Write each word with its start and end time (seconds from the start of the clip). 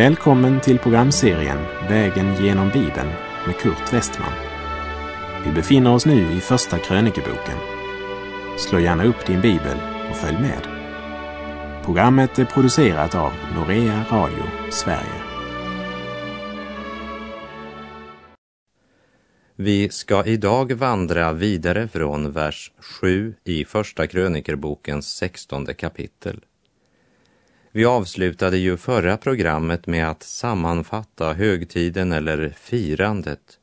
Välkommen 0.00 0.60
till 0.60 0.78
programserien 0.78 1.58
Vägen 1.88 2.44
genom 2.44 2.68
Bibeln 2.68 3.08
med 3.46 3.56
Kurt 3.56 3.92
Westman. 3.92 4.32
Vi 5.44 5.52
befinner 5.52 5.94
oss 5.94 6.06
nu 6.06 6.32
i 6.32 6.40
Första 6.40 6.78
krönikeboken. 6.78 7.58
Slå 8.58 8.78
gärna 8.78 9.04
upp 9.04 9.26
din 9.26 9.40
bibel 9.40 9.78
och 10.10 10.16
följ 10.16 10.38
med. 10.38 10.68
Programmet 11.84 12.38
är 12.38 12.44
producerat 12.44 13.14
av 13.14 13.32
Norea 13.54 14.04
Radio 14.10 14.44
Sverige. 14.70 15.22
Vi 19.56 19.88
ska 19.88 20.24
idag 20.24 20.72
vandra 20.72 21.32
vidare 21.32 21.88
från 21.88 22.32
vers 22.32 22.72
7 23.00 23.34
i 23.44 23.64
Första 23.64 24.06
krönikerbokens 24.06 25.16
sextonde 25.16 25.74
kapitel. 25.74 26.40
Vi 27.72 27.84
avslutade 27.84 28.58
ju 28.58 28.76
förra 28.76 29.16
programmet 29.16 29.86
med 29.86 30.10
att 30.10 30.22
sammanfatta 30.22 31.32
högtiden 31.32 32.12
eller 32.12 32.54
firandet 32.60 33.58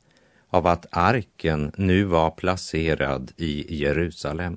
av 0.50 0.66
att 0.66 0.86
arken 0.90 1.72
nu 1.76 2.04
var 2.04 2.30
placerad 2.30 3.32
i 3.36 3.76
Jerusalem. 3.76 4.56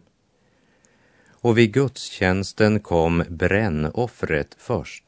Och 1.31 1.57
vid 1.57 1.73
gudstjänsten 1.73 2.79
kom 2.79 3.23
brännoffret 3.29 4.55
först. 4.57 5.03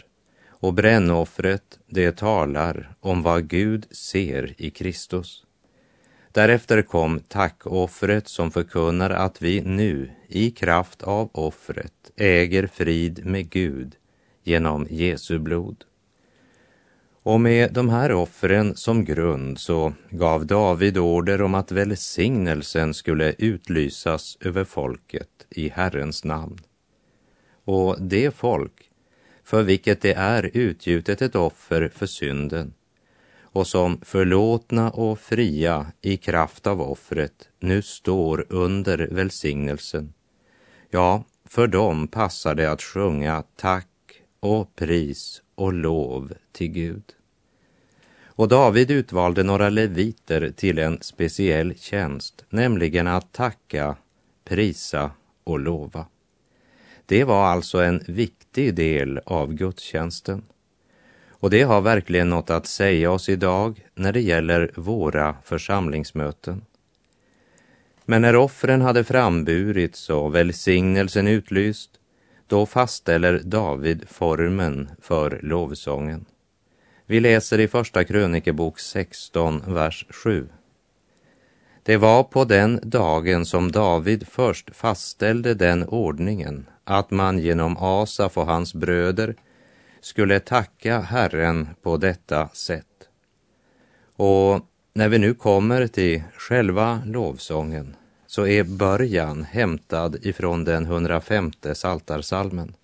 Och 0.48 0.74
brännoffret, 0.74 1.80
det 1.88 2.18
talar 2.18 2.96
om 3.00 3.22
vad 3.22 3.48
Gud 3.48 3.86
ser 3.92 4.54
i 4.58 4.70
Kristus. 4.70 5.46
Därefter 6.32 6.82
kom 6.82 7.20
tackoffret 7.20 8.28
som 8.28 8.52
förkunnar 8.52 9.10
att 9.10 9.42
vi 9.42 9.62
nu, 9.62 10.12
i 10.28 10.52
kraft 10.52 11.04
av 11.04 11.30
offret, 11.34 12.12
äger 12.16 12.68
frid 12.68 13.26
med 13.26 13.50
Gud 13.50 13.96
genom 14.44 14.88
Jesu 14.90 15.40
blod. 15.40 15.84
Och 17.24 17.42
med 17.42 17.74
de 17.74 17.90
här 17.90 18.12
offren 18.12 18.76
som 18.76 19.06
grund 19.06 19.60
så 19.60 19.94
gav 20.10 20.46
David 20.46 20.98
order 20.98 21.42
om 21.42 21.56
att 21.56 21.72
välsignelsen 21.72 22.94
skulle 22.94 23.36
utlysas 23.38 24.38
över 24.42 24.64
folket 24.64 25.30
i 25.50 25.70
Herrens 25.70 26.24
namn. 26.24 26.60
Och 27.66 28.02
det 28.02 28.36
folk 28.36 28.90
för 29.44 29.64
vilket 29.64 30.02
det 30.02 30.14
är 30.14 30.50
utgjutet 30.54 31.22
ett 31.22 31.36
offer 31.36 31.92
för 31.94 32.06
synden 32.06 32.74
och 33.42 33.68
som 33.68 34.02
förlåtna 34.02 34.92
och 34.92 35.20
fria 35.20 35.92
i 36.02 36.18
kraft 36.18 36.68
av 36.68 36.82
offret 36.82 37.50
nu 37.60 37.82
står 37.82 38.46
under 38.50 39.08
välsignelsen. 39.12 40.14
Ja, 40.90 41.24
för 41.46 41.68
dem 41.68 42.08
passar 42.08 42.56
det 42.56 42.72
att 42.72 42.82
sjunga 42.82 43.44
tack 43.56 43.88
och 44.44 44.76
pris 44.76 45.42
och 45.56 45.74
lov 45.74 46.34
till 46.52 46.68
Gud. 46.68 47.04
Och 48.26 48.48
David 48.48 48.92
utvalde 48.92 49.44
några 49.44 49.70
leviter 49.70 50.52
till 50.56 50.80
en 50.80 50.98
speciell 51.02 51.78
tjänst, 51.78 52.46
nämligen 52.50 53.08
att 53.08 53.32
tacka, 53.32 53.96
prisa 54.44 55.12
och 55.44 55.60
lova. 55.60 56.06
Det 57.06 57.24
var 57.24 57.46
alltså 57.46 57.78
en 57.78 58.04
viktig 58.08 58.76
del 58.76 59.20
av 59.26 59.54
gudstjänsten. 59.54 60.44
Och 61.30 61.50
det 61.50 61.62
har 61.62 61.82
verkligen 61.82 62.30
något 62.30 62.50
att 62.50 62.68
säga 62.68 63.12
oss 63.12 63.30
idag 63.30 63.88
när 63.96 64.12
det 64.12 64.22
gäller 64.22 64.72
våra 64.76 65.36
församlingsmöten. 65.44 66.62
Men 68.06 68.22
när 68.22 68.36
offren 68.36 68.82
hade 68.82 69.04
framburits 69.04 70.10
och 70.10 70.36
välsignelsen 70.36 71.28
utlyst 71.28 72.00
då 72.48 72.66
fastställer 72.66 73.42
David 73.44 74.10
formen 74.10 74.90
för 75.02 75.40
lovsången. 75.44 76.26
Vi 77.06 77.20
läser 77.20 77.60
i 77.60 77.68
Första 77.68 78.04
krönikebok 78.04 78.80
16, 78.80 79.64
vers 79.68 80.06
7. 80.10 80.48
Det 81.84 81.98
var 81.98 82.24
på 82.24 82.46
den 82.46 82.80
dagen 82.84 83.46
som 83.46 83.72
David 83.72 84.28
först 84.28 84.76
fastställde 84.76 85.54
den 85.54 85.88
ordningen 85.88 86.66
att 86.84 87.12
man 87.12 87.40
genom 87.40 87.78
Asaf 87.78 88.38
och 88.38 88.46
hans 88.46 88.74
bröder 88.74 89.36
skulle 90.02 90.40
tacka 90.40 91.00
Herren 91.00 91.70
på 91.82 91.98
detta 91.98 92.48
sätt. 92.48 93.10
Och 94.16 94.60
när 94.94 95.10
vi 95.10 95.18
nu 95.18 95.34
kommer 95.34 95.88
till 95.88 96.24
själva 96.38 97.02
lovsången 97.06 97.96
så 98.34 98.48
är 98.48 98.64
början 98.64 99.44
hämtad 99.44 100.26
ifrån 100.26 100.64
den 100.64 100.86
105 100.86 101.52
saltarsalmen. 101.74 102.76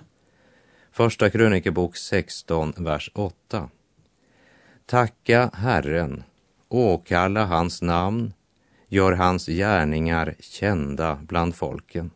Första 0.92 1.30
krönikebok 1.30 1.98
16, 1.98 2.74
vers 2.78 3.12
8. 3.14 3.70
Tacka 4.86 5.52
Herren, 5.54 6.24
åkalla 6.68 7.46
hans 7.46 7.82
namn, 7.82 8.34
gör 8.88 9.12
hans 9.12 9.46
gärningar 9.46 10.36
kända 10.40 11.20
bland 11.22 11.56
folken. 11.56 12.12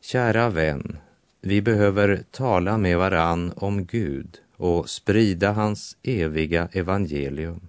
Kära 0.00 0.50
vän, 0.50 0.96
vi 1.40 1.62
behöver 1.62 2.22
tala 2.30 2.78
med 2.78 2.98
varann 2.98 3.52
om 3.56 3.84
Gud 3.84 4.38
och 4.56 4.90
sprida 4.90 5.52
hans 5.52 5.96
eviga 6.02 6.68
evangelium. 6.72 7.68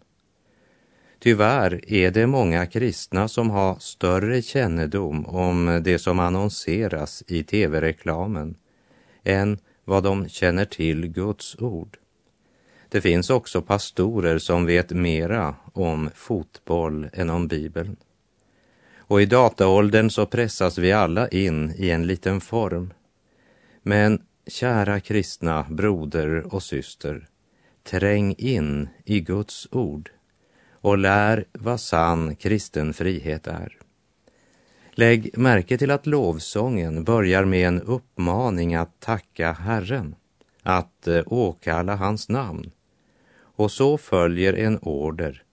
Tyvärr 1.20 1.94
är 1.94 2.12
det 2.12 2.28
många 2.28 2.66
kristna 2.66 3.28
som 3.28 3.50
har 3.50 3.80
större 3.80 4.42
kännedom 4.42 5.26
om 5.26 5.82
det 5.84 6.00
som 6.00 6.20
annonseras 6.20 7.24
i 7.28 7.44
tv-reklamen 7.44 8.56
än 9.24 9.58
vad 9.86 10.04
de 10.04 10.30
känner 10.30 10.66
till 10.66 11.08
Guds 11.08 11.56
ord. 11.60 11.98
Det 12.90 13.02
finns 13.02 13.30
också 13.30 13.62
pastorer 13.62 14.38
som 14.38 14.66
vet 14.66 14.90
mera 14.90 15.56
om 15.74 16.10
fotboll 16.16 17.10
än 17.14 17.30
om 17.30 17.48
Bibeln. 17.48 17.96
Och 18.98 19.22
i 19.22 19.26
dataåldern 19.26 20.10
så 20.10 20.26
pressas 20.26 20.78
vi 20.78 20.92
alla 20.92 21.28
in 21.28 21.74
i 21.78 21.90
en 21.90 22.08
liten 22.08 22.42
form. 22.42 22.94
Men 23.82 24.22
kära 24.48 25.00
kristna 25.00 25.66
broder 25.70 26.54
och 26.54 26.64
syster, 26.64 27.28
träng 27.84 28.36
in 28.38 28.90
i 29.06 29.20
Guds 29.20 29.68
ord 29.72 30.12
och 30.82 30.98
lär 30.98 31.46
vad 31.54 31.80
sann 31.80 32.36
kristen 32.36 32.94
frihet 32.94 33.48
är. 33.48 33.78
Lägg 34.92 35.38
märke 35.38 35.78
till 35.78 35.92
att 35.92 36.06
lovsången 36.06 37.04
börjar 37.04 37.46
med 37.46 37.68
en 37.68 37.82
uppmaning 37.82 38.76
att 38.76 39.00
tacka 39.00 39.52
Herren, 39.52 40.16
att 40.64 41.08
eh, 41.08 41.24
åkalla 41.26 41.96
hans 41.96 42.30
namn. 42.30 42.72
Och 43.40 43.72
så 43.72 43.98
följer 43.98 44.54
en 44.54 44.78
order. 44.78 45.44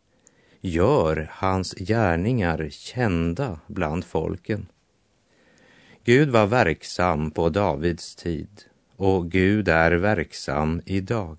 Gör 0.61 1.31
hans 1.33 1.75
gärningar 1.75 2.69
kända 2.71 3.61
bland 3.67 4.05
folken. 4.05 4.67
Gud 6.05 6.29
var 6.29 6.47
verksam 6.47 7.31
på 7.31 7.49
Davids 7.49 8.17
tid 8.17 8.49
och 8.97 9.31
Gud 9.31 9.69
är 9.69 9.93
verksam 9.93 10.83
idag. 10.85 11.39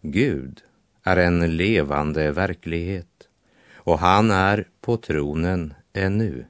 Gud 0.00 0.62
är 1.02 1.16
en 1.16 1.56
levande 1.56 2.32
verklighet 2.32 3.28
och 3.74 3.98
han 3.98 4.30
är 4.30 4.68
på 4.80 4.96
tronen 4.96 5.74
ännu. 5.92 6.46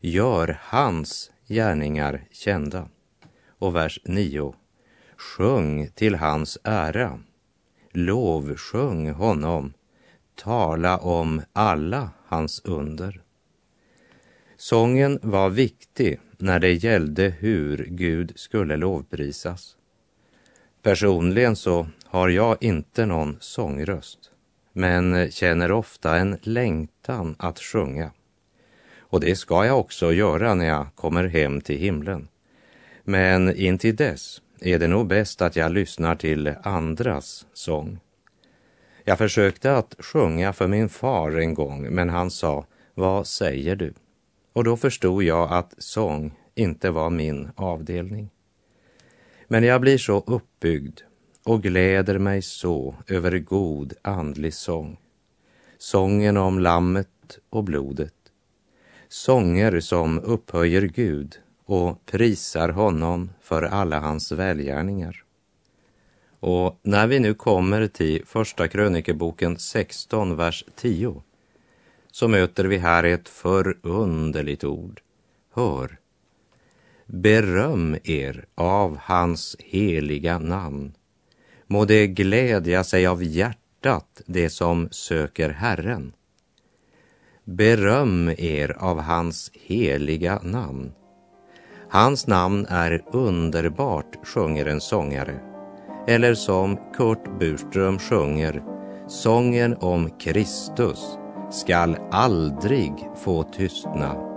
Gör 0.00 0.58
hans 0.62 1.30
gärningar 1.48 2.24
kända. 2.30 2.88
Och 3.58 3.76
vers 3.76 4.00
9. 4.04 4.54
Sjung 5.16 5.88
till 5.94 6.14
hans 6.14 6.58
ära. 6.64 7.20
Lovsjung 7.92 9.10
honom. 9.10 9.72
Tala 10.34 10.98
om 10.98 11.42
alla 11.52 12.10
hans 12.26 12.60
under. 12.64 13.22
Sången 14.56 15.18
var 15.22 15.50
viktig 15.50 16.20
när 16.38 16.58
det 16.58 16.72
gällde 16.72 17.34
hur 17.38 17.86
Gud 17.90 18.32
skulle 18.36 18.76
lovprisas. 18.76 19.76
Personligen 20.82 21.56
så 21.56 21.86
har 22.10 22.28
jag 22.28 22.56
inte 22.60 23.06
någon 23.06 23.36
sångröst, 23.40 24.18
men 24.72 25.30
känner 25.30 25.72
ofta 25.72 26.16
en 26.16 26.38
längtan 26.42 27.36
att 27.38 27.58
sjunga. 27.58 28.10
Och 28.98 29.20
det 29.20 29.36
ska 29.36 29.66
jag 29.66 29.78
också 29.78 30.12
göra 30.12 30.54
när 30.54 30.66
jag 30.66 30.86
kommer 30.94 31.24
hem 31.24 31.60
till 31.60 31.78
himlen. 31.78 32.28
Men 33.04 33.56
intill 33.56 33.96
dess 33.96 34.42
är 34.60 34.78
det 34.78 34.88
nog 34.88 35.06
bäst 35.06 35.42
att 35.42 35.56
jag 35.56 35.72
lyssnar 35.72 36.14
till 36.14 36.54
andras 36.62 37.46
sång. 37.52 37.98
Jag 39.04 39.18
försökte 39.18 39.76
att 39.76 39.94
sjunga 39.98 40.52
för 40.52 40.66
min 40.66 40.88
far 40.88 41.38
en 41.38 41.54
gång, 41.54 41.94
men 41.94 42.08
han 42.08 42.30
sa, 42.30 42.66
vad 42.94 43.26
säger 43.26 43.76
du? 43.76 43.94
Och 44.52 44.64
då 44.64 44.76
förstod 44.76 45.22
jag 45.22 45.52
att 45.52 45.74
sång 45.78 46.34
inte 46.54 46.90
var 46.90 47.10
min 47.10 47.50
avdelning. 47.56 48.30
Men 49.48 49.64
jag 49.64 49.80
blir 49.80 49.98
så 49.98 50.24
uppbyggd 50.26 51.00
och 51.48 51.62
gläder 51.62 52.18
mig 52.18 52.42
så 52.42 52.94
över 53.06 53.38
god 53.38 53.92
andlig 54.02 54.54
sång. 54.54 54.96
Sången 55.78 56.36
om 56.36 56.58
lammet 56.58 57.38
och 57.50 57.64
blodet. 57.64 58.14
Sånger 59.08 59.80
som 59.80 60.18
upphöjer 60.18 60.82
Gud 60.82 61.38
och 61.64 62.06
prisar 62.06 62.68
honom 62.68 63.30
för 63.40 63.62
alla 63.62 64.00
hans 64.00 64.32
välgärningar. 64.32 65.24
Och 66.40 66.80
när 66.82 67.06
vi 67.06 67.20
nu 67.20 67.34
kommer 67.34 67.86
till 67.86 68.24
Första 68.26 68.68
krönikeboken 68.68 69.58
16, 69.58 70.36
vers 70.36 70.64
10, 70.76 71.22
så 72.12 72.28
möter 72.28 72.64
vi 72.64 72.78
här 72.78 73.04
ett 73.04 73.28
förunderligt 73.28 74.64
ord. 74.64 75.00
Hör! 75.54 75.98
Beröm 77.06 77.96
er 78.04 78.46
av 78.54 78.98
hans 79.00 79.56
heliga 79.58 80.38
namn. 80.38 80.94
Må 81.70 81.84
det 81.84 82.06
glädja 82.06 82.84
sig 82.84 83.06
av 83.06 83.22
hjärtat, 83.22 84.22
det 84.26 84.50
som 84.50 84.88
söker 84.90 85.50
Herren. 85.50 86.12
Beröm 87.44 88.28
er 88.38 88.76
av 88.78 89.00
hans 89.00 89.50
heliga 89.54 90.40
namn. 90.42 90.92
Hans 91.90 92.26
namn 92.26 92.66
är 92.68 93.02
underbart, 93.12 94.26
sjunger 94.26 94.66
en 94.66 94.80
sångare. 94.80 95.40
Eller 96.08 96.34
som 96.34 96.78
Kurt 96.94 97.38
Burström 97.38 97.98
sjunger, 97.98 98.62
sången 99.08 99.76
om 99.76 100.10
Kristus 100.10 101.18
skall 101.50 101.96
aldrig 102.10 102.92
få 103.24 103.42
tystna. 103.42 104.27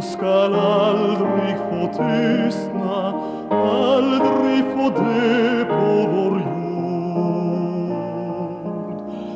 Kristus 0.00 0.12
skall 0.12 0.54
aldrig 0.54 1.56
få 1.56 1.86
tystna, 1.92 3.14
aldrig 3.50 4.64
få 4.64 4.88
dö 4.88 5.64
på 5.64 6.08
vår 6.12 6.40
jord. 6.40 8.00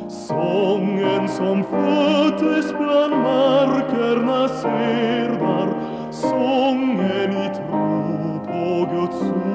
Sången 0.09 1.29
som 1.29 1.63
föddes 1.63 2.73
bland 2.77 3.13
markernas 3.13 4.63
herdar, 4.63 5.67
sången 6.11 7.31
i 7.31 7.49
tro 7.55 8.39
på 8.47 8.87
Guds 8.95 9.21
ord. 9.21 9.54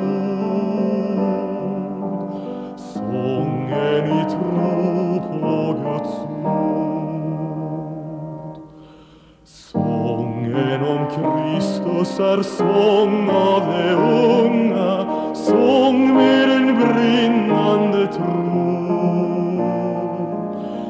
Kristus 12.21 12.61
är 12.61 12.65
sång 12.65 13.31
av 13.31 13.63
de 13.67 13.95
unga, 13.95 15.07
sång 15.35 16.15
med 16.15 16.51
en 16.51 16.67
brinnande 16.67 18.07
tro. 18.07 18.61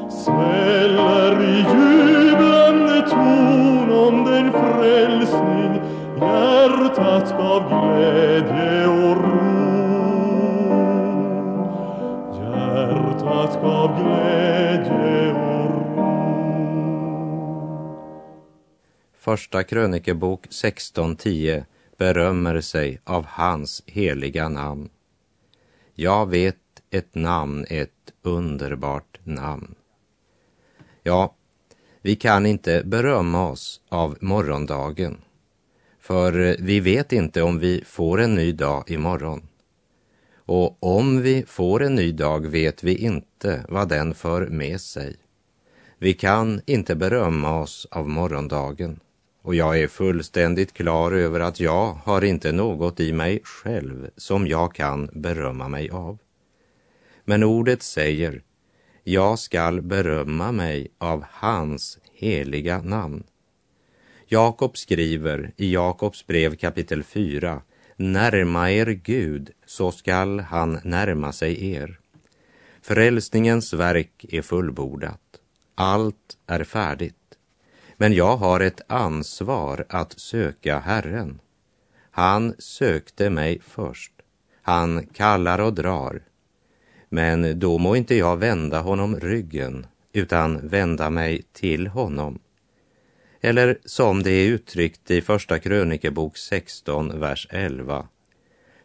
Sväller 0.09 1.43
i 1.43 1.65
jublande 1.73 3.09
ton 3.09 3.91
om 4.07 4.25
den 4.25 4.51
frälsning 4.51 5.81
hjärtat 6.19 7.35
gav 7.37 7.63
glädje 7.69 8.87
och 8.87 9.17
ro. 9.17 9.71
Hjärtat 12.33 13.61
gav 13.63 13.89
glädje 14.03 14.50
Första 19.31 19.63
krönikebok 19.63 20.47
16.10 20.47 21.65
berömmer 21.97 22.61
sig 22.61 22.99
av 23.03 23.25
hans 23.25 23.83
heliga 23.85 24.49
namn. 24.49 24.89
Jag 25.95 26.29
vet 26.29 26.55
ett 26.89 27.15
namn, 27.15 27.65
ett 27.69 28.13
underbart 28.21 29.19
namn. 29.23 29.75
Ja, 31.03 31.35
vi 32.01 32.15
kan 32.15 32.45
inte 32.45 32.83
berömma 32.85 33.49
oss 33.49 33.81
av 33.89 34.17
morgondagen, 34.21 35.17
för 35.99 36.55
vi 36.59 36.79
vet 36.79 37.13
inte 37.13 37.41
om 37.41 37.59
vi 37.59 37.83
får 37.85 38.21
en 38.21 38.35
ny 38.35 38.51
dag 38.51 38.91
imorgon. 38.91 39.47
Och 40.35 40.83
om 40.83 41.21
vi 41.21 41.43
får 41.47 41.83
en 41.83 41.95
ny 41.95 42.11
dag 42.11 42.47
vet 42.47 42.83
vi 42.83 42.95
inte 42.95 43.65
vad 43.69 43.89
den 43.89 44.13
för 44.13 44.47
med 44.47 44.81
sig. 44.81 45.15
Vi 45.97 46.13
kan 46.13 46.61
inte 46.65 46.95
berömma 46.95 47.59
oss 47.59 47.87
av 47.91 48.09
morgondagen. 48.09 48.99
Och 49.41 49.55
jag 49.55 49.79
är 49.79 49.87
fullständigt 49.87 50.73
klar 50.73 51.11
över 51.11 51.39
att 51.39 51.59
jag 51.59 51.93
har 51.93 52.23
inte 52.23 52.51
något 52.51 52.99
i 52.99 53.13
mig 53.13 53.41
själv 53.43 54.09
som 54.17 54.47
jag 54.47 54.75
kan 54.75 55.09
berömma 55.13 55.67
mig 55.67 55.89
av. 55.89 56.17
Men 57.25 57.43
ordet 57.43 57.83
säger, 57.83 58.43
jag 59.03 59.39
skall 59.39 59.81
berömma 59.81 60.51
mig 60.51 60.87
av 60.97 61.23
hans 61.29 61.99
heliga 62.13 62.81
namn. 62.81 63.23
Jakob 64.27 64.77
skriver 64.77 65.51
i 65.57 65.73
Jakobs 65.73 66.27
brev 66.27 66.55
kapitel 66.55 67.03
4, 67.03 67.61
närma 67.95 68.71
er 68.71 68.85
Gud 68.85 69.51
så 69.65 69.91
skall 69.91 70.39
han 70.39 70.79
närma 70.83 71.31
sig 71.31 71.71
er. 71.71 71.99
Frälsningens 72.81 73.73
verk 73.73 74.25
är 74.29 74.41
fullbordat, 74.41 75.21
allt 75.75 76.37
är 76.47 76.63
färdigt. 76.63 77.20
Men 78.01 78.13
jag 78.13 78.37
har 78.37 78.59
ett 78.59 78.81
ansvar 78.87 79.85
att 79.89 80.19
söka 80.19 80.79
Herren. 80.79 81.39
Han 82.11 82.55
sökte 82.59 83.29
mig 83.29 83.61
först. 83.67 84.11
Han 84.61 85.05
kallar 85.05 85.59
och 85.59 85.73
drar. 85.73 86.21
Men 87.09 87.59
då 87.59 87.77
må 87.77 87.95
inte 87.95 88.15
jag 88.15 88.37
vända 88.37 88.81
honom 88.81 89.19
ryggen, 89.19 89.85
utan 90.13 90.67
vända 90.67 91.09
mig 91.09 91.43
till 91.53 91.87
honom. 91.87 92.39
Eller 93.41 93.77
som 93.85 94.23
det 94.23 94.31
är 94.31 94.49
uttryckt 94.49 95.11
i 95.11 95.21
Första 95.21 95.59
krönikebok 95.59 96.37
16, 96.37 97.19
vers 97.19 97.47
11. 97.49 98.07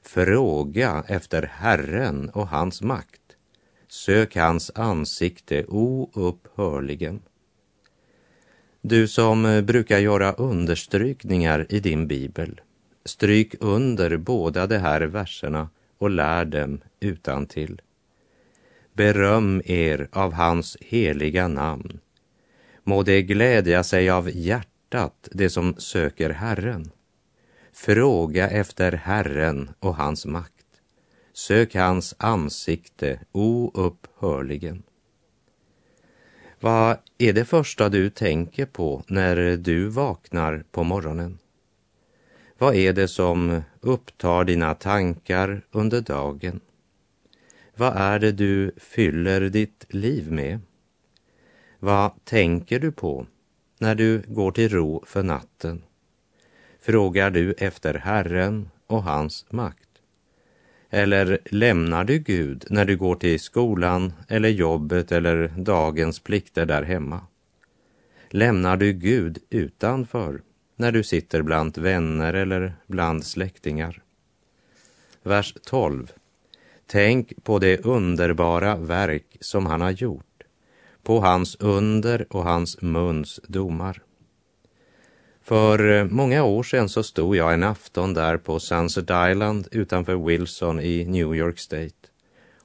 Fråga 0.02 1.04
efter 1.08 1.42
Herren 1.42 2.30
och 2.30 2.48
hans 2.48 2.82
makt. 2.82 3.36
Sök 3.88 4.36
hans 4.36 4.70
ansikte 4.74 5.64
oupphörligen. 5.64 7.22
Du 8.88 9.08
som 9.08 9.46
eh, 9.46 9.62
brukar 9.62 9.98
göra 9.98 10.32
understrykningar 10.32 11.66
i 11.68 11.80
din 11.80 12.06
bibel, 12.06 12.60
stryk 13.04 13.54
under 13.60 14.16
båda 14.16 14.66
de 14.66 14.78
här 14.78 15.00
verserna 15.00 15.68
och 15.98 16.10
lär 16.10 16.44
dem 16.44 16.80
utan 17.00 17.46
till. 17.46 17.80
Beröm 18.92 19.62
er 19.64 20.08
av 20.12 20.32
hans 20.32 20.76
heliga 20.80 21.48
namn. 21.48 22.00
Må 22.84 23.02
det 23.02 23.22
glädja 23.22 23.84
sig 23.84 24.10
av 24.10 24.30
hjärtat, 24.30 25.28
det 25.32 25.50
som 25.50 25.74
söker 25.78 26.30
Herren. 26.30 26.90
Fråga 27.72 28.50
efter 28.50 28.92
Herren 28.92 29.70
och 29.78 29.96
hans 29.96 30.26
makt. 30.26 30.66
Sök 31.32 31.74
hans 31.74 32.14
ansikte 32.18 33.20
oupphörligen. 33.32 34.82
Vad 36.60 36.96
är 37.18 37.32
det 37.32 37.44
första 37.44 37.88
du 37.88 38.10
tänker 38.10 38.66
på 38.66 39.02
när 39.06 39.56
du 39.56 39.88
vaknar 39.88 40.64
på 40.70 40.84
morgonen? 40.84 41.38
Vad 42.58 42.74
är 42.74 42.92
det 42.92 43.08
som 43.08 43.62
upptar 43.80 44.44
dina 44.44 44.74
tankar 44.74 45.62
under 45.70 46.00
dagen? 46.00 46.60
Vad 47.76 47.96
är 47.96 48.18
det 48.18 48.32
du 48.32 48.72
fyller 48.76 49.40
ditt 49.40 49.86
liv 49.88 50.32
med? 50.32 50.60
Vad 51.78 52.24
tänker 52.24 52.80
du 52.80 52.92
på 52.92 53.26
när 53.78 53.94
du 53.94 54.22
går 54.26 54.52
till 54.52 54.68
ro 54.68 55.04
för 55.06 55.22
natten? 55.22 55.82
Frågar 56.80 57.30
du 57.30 57.52
efter 57.52 57.94
Herren 57.94 58.70
och 58.86 59.02
hans 59.02 59.46
makt? 59.50 59.85
Eller 60.90 61.38
lämnar 61.44 62.04
du 62.04 62.18
Gud 62.18 62.64
när 62.70 62.84
du 62.84 62.96
går 62.96 63.14
till 63.14 63.40
skolan 63.40 64.12
eller 64.28 64.48
jobbet 64.48 65.12
eller 65.12 65.48
dagens 65.56 66.20
plikter 66.20 66.66
där 66.66 66.82
hemma? 66.82 67.20
Lämnar 68.30 68.76
du 68.76 68.92
Gud 68.92 69.38
utanför 69.50 70.42
när 70.76 70.92
du 70.92 71.02
sitter 71.02 71.42
bland 71.42 71.78
vänner 71.78 72.34
eller 72.34 72.74
bland 72.86 73.24
släktingar? 73.24 74.02
Vers 75.22 75.54
12. 75.64 76.12
Tänk 76.86 77.44
på 77.44 77.58
det 77.58 77.86
underbara 77.86 78.76
verk 78.76 79.36
som 79.40 79.66
han 79.66 79.80
har 79.80 79.90
gjort, 79.90 80.42
på 81.02 81.20
hans 81.20 81.56
under 81.60 82.26
och 82.30 82.44
hans 82.44 82.82
muns 82.82 83.40
domar. 83.46 84.02
För 85.46 85.90
eh, 85.90 86.04
många 86.04 86.44
år 86.44 86.62
sedan 86.62 86.88
så 86.88 87.02
stod 87.02 87.36
jag 87.36 87.54
en 87.54 87.62
afton 87.62 88.14
där 88.14 88.36
på 88.36 88.60
Sunset 88.60 89.10
Island 89.30 89.68
utanför 89.70 90.16
Wilson 90.16 90.80
i 90.80 91.04
New 91.04 91.34
York 91.34 91.58
State 91.58 91.94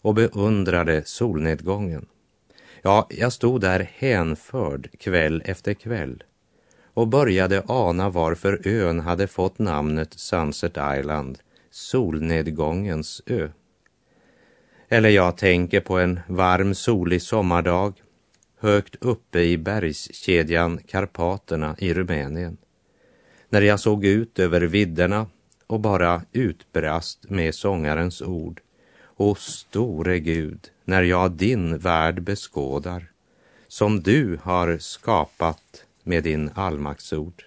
och 0.02 0.14
beundrade 0.14 1.02
solnedgången. 1.06 2.06
Ja, 2.82 3.08
jag 3.10 3.34
stod 3.34 3.62
där 3.62 3.90
hänförd 3.96 4.90
kväll 5.00 5.42
efter 5.46 5.74
kväll 5.74 6.24
och 6.94 7.08
började 7.08 7.64
ana 7.68 8.10
varför 8.10 8.68
ön 8.68 9.00
hade 9.00 9.28
fått 9.28 9.60
namnet 9.60 10.14
Sunset 10.14 10.78
Island, 11.00 11.40
solnedgångens 11.72 13.22
ö. 13.26 13.50
Eller 14.90 15.10
jag 15.10 15.38
tänker 15.38 15.80
på 15.80 15.98
en 15.98 16.20
varm 16.28 16.76
solig 16.76 17.22
sommardag 17.22 17.94
högt 18.60 18.96
uppe 18.96 19.40
i 19.40 19.58
bergskedjan 19.58 20.80
Karpaterna 20.88 21.76
i 21.80 21.94
Rumänien 21.94 22.58
när 23.52 23.62
jag 23.62 23.80
såg 23.80 24.06
ut 24.06 24.40
över 24.40 24.62
vidderna 24.62 25.28
och 25.68 25.80
bara 25.80 26.22
utbrast 26.32 27.30
med 27.30 27.56
sångarens 27.56 28.22
ord. 28.22 28.62
O 29.16 29.36
store 29.36 30.20
Gud, 30.20 30.70
när 30.86 31.02
jag 31.02 31.32
din 31.32 31.78
värld 31.78 32.22
beskådar, 32.22 33.12
som 33.68 34.02
du 34.02 34.40
har 34.44 34.78
skapat 34.78 35.86
med 36.04 36.24
din 36.24 36.52
allmaktsord. 36.56 37.46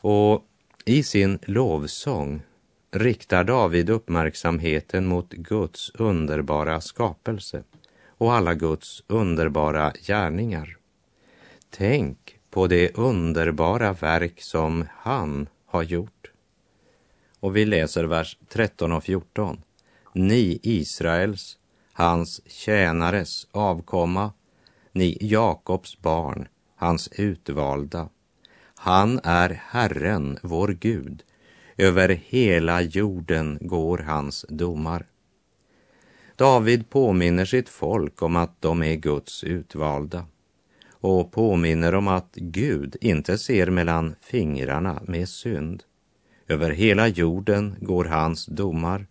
Och 0.00 0.44
i 0.84 1.02
sin 1.02 1.38
lovsång 1.42 2.42
riktar 2.90 3.44
David 3.44 3.90
uppmärksamheten 3.90 5.06
mot 5.06 5.30
Guds 5.30 5.90
underbara 5.94 6.80
skapelse 6.80 7.62
och 8.08 8.32
alla 8.32 8.54
Guds 8.54 9.02
underbara 9.06 9.92
gärningar. 10.06 10.76
Tänk 11.70 12.18
på 12.50 12.66
det 12.66 12.98
underbara 12.98 13.92
verk 13.92 14.42
som 14.42 14.86
han 14.96 15.48
har 15.66 15.82
gjort. 15.82 16.30
Och 17.40 17.56
vi 17.56 17.64
läser 17.64 18.04
vers 18.04 18.38
13 18.48 18.92
och 18.92 19.04
14. 19.04 19.62
Ni 20.14 20.60
Israels, 20.62 21.58
hans 21.92 22.40
tjänares 22.46 23.46
avkomma, 23.50 24.32
ni 24.92 25.18
Jakobs 25.20 25.98
barn, 25.98 26.48
hans 26.76 27.08
utvalda. 27.12 28.08
Han 28.74 29.20
är 29.24 29.62
Herren, 29.64 30.38
vår 30.42 30.68
Gud. 30.68 31.22
Över 31.76 32.08
hela 32.08 32.82
jorden 32.82 33.58
går 33.60 33.98
hans 33.98 34.46
domar. 34.48 35.06
David 36.36 36.90
påminner 36.90 37.44
sitt 37.44 37.68
folk 37.68 38.22
om 38.22 38.36
att 38.36 38.62
de 38.62 38.82
är 38.82 38.94
Guds 38.94 39.44
utvalda 39.44 40.26
och 41.00 41.32
påminner 41.32 41.94
om 41.94 42.08
att 42.08 42.34
Gud 42.34 42.96
inte 43.00 43.38
ser 43.38 43.70
mellan 43.70 44.14
fingrarna 44.20 45.02
med 45.06 45.28
synd. 45.28 45.82
Över 46.48 46.70
hela 46.70 47.08
jorden 47.08 47.76
går 47.80 48.04
hans 48.04 48.46
domar. 48.46 49.06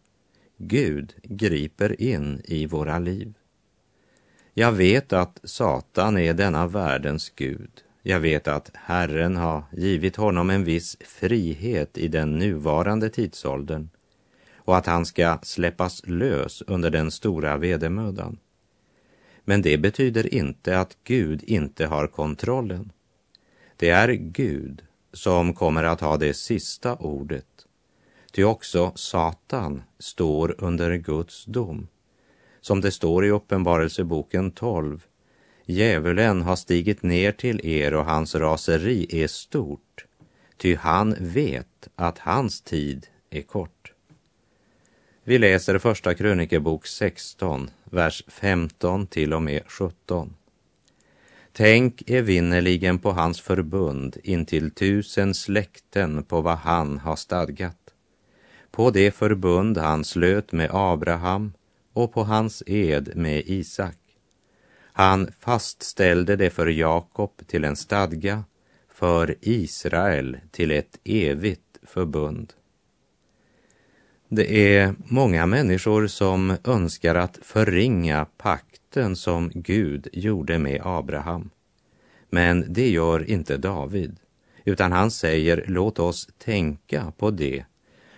Gud 0.58 1.14
griper 1.24 2.02
in 2.02 2.42
i 2.46 2.66
våra 2.66 3.00
liv. 3.00 3.34
Jag 4.54 4.72
vet 4.72 5.14
att 5.14 5.40
Satan 5.44 6.18
är 6.18 6.34
denna 6.34 6.68
världens 6.68 7.30
Gud. 7.36 7.72
Jag 8.04 8.20
vet 8.20 8.48
att 8.48 8.72
Herren 8.74 9.38
har 9.38 9.64
givit 9.72 10.16
honom 10.16 10.50
en 10.50 10.64
viss 10.64 10.98
frihet 11.00 11.98
i 11.98 12.08
den 12.08 12.40
nuvarande 12.40 13.10
tidsåldern 13.10 13.90
och 14.56 14.78
att 14.78 14.86
han 14.86 15.06
ska 15.06 15.40
släppas 15.44 16.02
lös 16.06 16.64
under 16.68 16.90
den 16.90 17.12
stora 17.12 17.58
vedermödan. 17.58 18.38
Men 19.50 19.62
det 19.62 19.78
betyder 19.78 20.34
inte 20.34 20.80
att 20.80 20.98
Gud 21.04 21.44
inte 21.44 21.86
har 21.86 22.08
kontrollen. 22.08 22.92
Det 23.78 23.90
är 23.90 24.10
Gud 24.14 24.82
som 25.14 25.54
kommer 25.54 25.84
att 25.84 26.02
ha 26.02 26.18
det 26.18 26.34
sista 26.34 26.96
ordet. 26.96 27.66
Ty 28.32 28.44
också 28.44 28.92
Satan 28.96 29.82
står 30.00 30.56
under 30.58 30.96
Guds 30.96 31.46
dom. 31.46 31.88
Som 32.62 32.82
det 32.82 32.92
står 32.92 33.26
i 33.26 33.30
Uppenbarelseboken 33.30 34.52
12. 34.52 35.06
Djävulen 35.66 36.42
har 36.42 36.56
stigit 36.56 37.04
ner 37.04 37.32
till 37.32 37.66
er 37.66 37.94
och 37.94 38.06
hans 38.06 38.36
raseri 38.36 39.24
är 39.24 39.28
stort, 39.28 40.06
ty 40.58 40.76
han 40.76 41.16
vet 41.20 41.88
att 41.96 42.20
hans 42.20 42.62
tid 42.62 43.08
är 43.30 43.42
kort. 43.42 43.79
Vi 45.30 45.38
läser 45.38 45.78
Första 45.78 46.14
krönikebok 46.14 46.88
16, 46.88 47.70
vers 47.84 48.24
15 48.28 49.08
till 49.08 49.34
och 49.34 49.42
med 49.42 49.62
17. 49.68 50.36
Tänk 51.52 52.10
evinnerligen 52.10 53.00
på 53.00 53.12
hans 53.12 53.42
förbund 53.42 54.18
intill 54.24 54.72
tusen 54.72 55.34
släkten 55.34 56.24
på 56.24 56.42
vad 56.42 56.58
han 56.58 57.00
har 57.00 57.16
stadgat. 57.16 57.94
På 58.72 58.92
det 58.92 59.12
förbund 59.12 59.78
han 59.78 60.04
slöt 60.04 60.52
med 60.52 60.70
Abraham 60.74 61.54
och 61.94 62.14
på 62.14 62.24
hans 62.24 62.64
ed 62.66 63.16
med 63.16 63.44
Isak. 63.46 63.98
Han 64.94 65.32
fastställde 65.40 66.36
det 66.36 66.50
för 66.50 66.68
Jakob 66.68 67.48
till 67.48 67.64
en 67.64 67.76
stadga, 67.76 68.44
för 68.94 69.36
Israel 69.42 70.38
till 70.52 70.72
ett 70.72 71.00
evigt 71.04 71.80
förbund. 71.84 72.54
Det 74.32 74.76
är 74.76 74.96
många 75.08 75.46
människor 75.46 76.08
som 76.08 76.58
önskar 76.64 77.16
att 77.16 77.40
förringa 77.42 78.26
pakten 78.38 79.16
som 79.16 79.52
Gud 79.54 80.08
gjorde 80.14 80.60
med 80.60 80.82
Abraham. 80.84 81.50
Men 82.30 82.74
det 82.74 82.90
gör 82.90 83.30
inte 83.30 83.58
David, 83.58 84.20
utan 84.64 84.92
han 84.92 85.12
säger 85.12 85.66
låt 85.68 86.00
oss 86.00 86.28
tänka 86.38 87.14
på 87.18 87.32
det, 87.32 87.66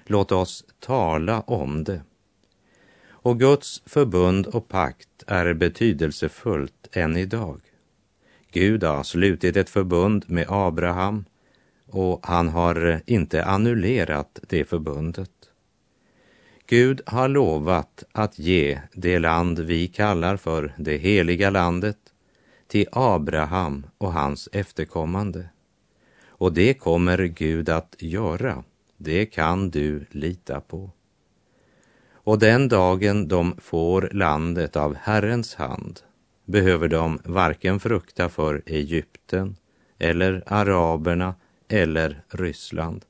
låt 0.05 0.31
oss 0.31 0.65
tala 0.79 1.41
om 1.41 1.83
det. 1.83 2.01
Och 3.07 3.39
Guds 3.39 3.81
förbund 3.85 4.47
och 4.47 4.67
pakt 4.67 5.23
är 5.27 5.53
betydelsefullt 5.53 6.87
än 6.91 7.17
idag. 7.17 7.61
Gud 8.51 8.83
har 8.83 9.03
slutit 9.03 9.57
ett 9.57 9.69
förbund 9.69 10.25
med 10.27 10.45
Abraham 10.49 11.25
och 11.87 12.25
han 12.25 12.49
har 12.49 13.01
inte 13.05 13.45
annullerat 13.45 14.39
det 14.47 14.65
förbundet. 14.65 15.31
Gud 16.71 17.01
har 17.05 17.27
lovat 17.27 18.03
att 18.11 18.39
ge 18.39 18.79
det 18.93 19.19
land 19.19 19.59
vi 19.59 19.87
kallar 19.87 20.37
för 20.37 20.73
det 20.77 20.97
heliga 20.97 21.49
landet 21.49 21.97
till 22.67 22.87
Abraham 22.91 23.85
och 23.97 24.13
hans 24.13 24.49
efterkommande. 24.51 25.49
Och 26.27 26.53
det 26.53 26.73
kommer 26.73 27.17
Gud 27.17 27.69
att 27.69 27.95
göra. 27.99 28.63
Det 28.97 29.25
kan 29.25 29.69
du 29.69 30.05
lita 30.11 30.61
på. 30.61 30.89
Och 32.13 32.39
den 32.39 32.67
dagen 32.67 33.27
de 33.27 33.55
får 33.57 34.09
landet 34.11 34.75
av 34.75 34.95
Herrens 34.95 35.55
hand 35.55 35.99
behöver 36.45 36.87
de 36.87 37.19
varken 37.25 37.79
frukta 37.79 38.29
för 38.29 38.61
Egypten 38.65 39.55
eller 39.99 40.43
araberna 40.45 41.35
eller 41.67 42.23
Ryssland 42.29 43.05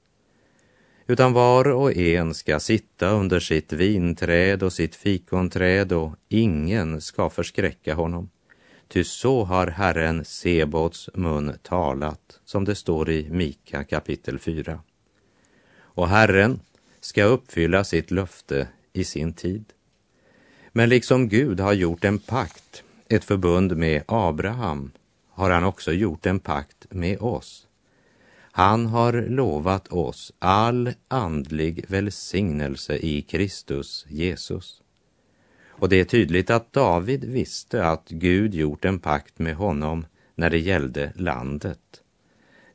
utan 1.11 1.33
var 1.33 1.67
och 1.67 1.97
en 1.97 2.33
ska 2.33 2.59
sitta 2.59 3.09
under 3.09 3.39
sitt 3.39 3.73
vinträd 3.73 4.63
och 4.63 4.73
sitt 4.73 4.95
fikonträd 4.95 5.91
och 5.91 6.15
ingen 6.29 7.01
ska 7.01 7.29
förskräcka 7.29 7.93
honom. 7.93 8.29
Ty 8.87 9.03
så 9.03 9.43
har 9.43 9.67
Herren 9.67 10.25
Sebots 10.25 11.09
mun 11.13 11.53
talat, 11.61 12.39
som 12.45 12.65
det 12.65 12.75
står 12.75 13.09
i 13.09 13.29
Mika 13.29 13.83
kapitel 13.83 14.39
4. 14.39 14.79
Och 15.73 16.07
Herren 16.07 16.59
ska 16.99 17.23
uppfylla 17.23 17.83
sitt 17.83 18.11
löfte 18.11 18.67
i 18.93 19.03
sin 19.03 19.33
tid. 19.33 19.65
Men 20.71 20.89
liksom 20.89 21.29
Gud 21.29 21.59
har 21.59 21.73
gjort 21.73 22.03
en 22.03 22.19
pakt, 22.19 22.83
ett 23.09 23.23
förbund 23.23 23.77
med 23.77 24.03
Abraham, 24.07 24.91
har 25.29 25.49
han 25.49 25.63
också 25.63 25.91
gjort 25.91 26.25
en 26.25 26.39
pakt 26.39 26.85
med 26.89 27.19
oss 27.19 27.67
han 28.51 28.85
har 28.85 29.13
lovat 29.13 29.87
oss 29.87 30.33
all 30.39 30.93
andlig 31.07 31.85
välsignelse 31.87 32.97
i 32.97 33.21
Kristus 33.21 34.05
Jesus. 34.09 34.81
Och 35.67 35.89
det 35.89 35.99
är 35.99 36.05
tydligt 36.05 36.49
att 36.49 36.73
David 36.73 37.23
visste 37.23 37.85
att 37.85 38.09
Gud 38.09 38.53
gjort 38.53 38.85
en 38.85 38.99
pakt 38.99 39.39
med 39.39 39.55
honom 39.55 40.05
när 40.35 40.49
det 40.49 40.59
gällde 40.59 41.13
landet. 41.15 42.01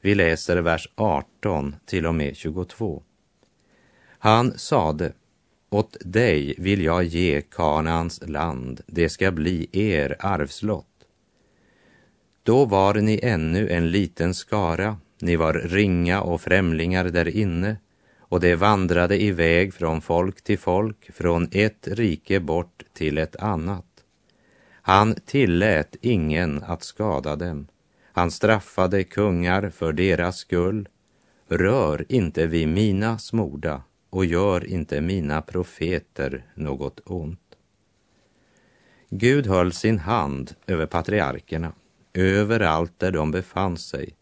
Vi 0.01 0.15
läser 0.15 0.57
vers 0.57 0.89
18 0.95 1.77
till 1.87 2.07
och 2.07 2.15
med 2.15 2.37
22. 2.37 3.03
Han 4.19 4.59
sade, 4.59 5.13
åt 5.71 5.97
dig 6.01 6.55
vill 6.59 6.83
jag 6.83 7.05
ge 7.05 7.43
Kanans 7.43 8.21
land, 8.27 8.81
det 8.87 9.09
ska 9.09 9.31
bli 9.31 9.69
er 9.73 10.17
arvslott. 10.19 10.87
Då 12.43 12.65
var 12.65 12.95
ni 12.95 13.21
ännu 13.23 13.69
en 13.69 13.91
liten 13.91 14.35
skara 14.35 14.97
ni 15.21 15.37
var 15.37 15.53
ringa 15.53 16.21
och 16.21 16.41
främlingar 16.41 17.05
där 17.05 17.29
inne 17.29 17.77
och 18.19 18.41
det 18.41 18.57
vandrade 18.57 19.23
iväg 19.23 19.75
från 19.75 20.01
folk 20.01 20.43
till 20.43 20.59
folk, 20.59 21.11
från 21.15 21.49
ett 21.53 21.89
rike 21.91 22.41
bort 22.41 22.83
till 22.93 23.19
ett 23.19 23.37
annat. 23.37 23.85
Han 24.83 25.15
tillät 25.15 25.97
ingen 26.01 26.63
att 26.63 26.83
skada 26.83 27.37
dem. 27.37 27.67
Han 28.13 28.31
straffade 28.31 29.05
kungar 29.05 29.71
för 29.71 29.93
deras 29.93 30.37
skull. 30.37 30.89
Rör 31.49 32.05
inte 32.09 32.47
vid 32.47 32.69
mina 32.69 33.19
smorda 33.19 33.83
och 34.11 34.25
gör 34.25 34.67
inte 34.67 35.01
mina 35.01 35.43
profeter 35.43 36.47
något 36.55 37.01
ont. 37.05 37.41
Gud 39.11 39.47
höll 39.47 39.73
sin 39.73 39.99
hand 39.99 40.55
över 40.67 40.87
patriarkerna, 40.87 41.73
överallt 42.15 42.99
där 42.99 43.13
de 43.13 43.31
befann 43.31 43.77
sig 43.77 44.15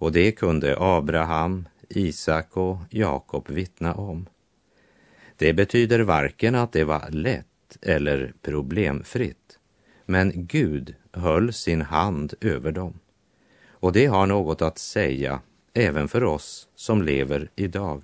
och 0.00 0.12
det 0.12 0.32
kunde 0.32 0.76
Abraham, 0.78 1.68
Isak 1.88 2.56
och 2.56 2.78
Jakob 2.90 3.50
vittna 3.50 3.94
om. 3.94 4.26
Det 5.36 5.52
betyder 5.52 6.00
varken 6.00 6.54
att 6.54 6.72
det 6.72 6.84
var 6.84 7.10
lätt 7.10 7.76
eller 7.82 8.32
problemfritt, 8.42 9.58
men 10.06 10.32
Gud 10.34 10.94
höll 11.12 11.52
sin 11.52 11.82
hand 11.82 12.34
över 12.40 12.72
dem. 12.72 12.98
Och 13.68 13.92
det 13.92 14.06
har 14.06 14.26
något 14.26 14.62
att 14.62 14.78
säga 14.78 15.40
även 15.74 16.08
för 16.08 16.24
oss 16.24 16.68
som 16.74 17.02
lever 17.02 17.50
idag. 17.56 18.02